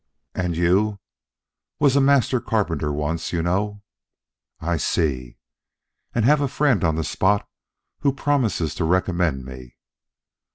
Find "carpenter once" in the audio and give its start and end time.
2.41-3.31